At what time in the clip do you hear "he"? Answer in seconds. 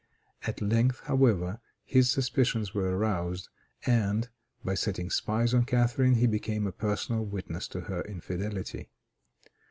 6.15-6.25